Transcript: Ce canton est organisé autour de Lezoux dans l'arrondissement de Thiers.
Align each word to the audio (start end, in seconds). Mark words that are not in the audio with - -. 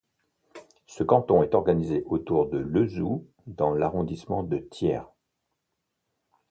Ce 0.87 1.03
canton 1.03 1.43
est 1.43 1.53
organisé 1.53 2.01
autour 2.07 2.49
de 2.49 2.57
Lezoux 2.57 3.27
dans 3.45 3.71
l'arrondissement 3.75 4.41
de 4.41 4.57
Thiers. 4.57 5.03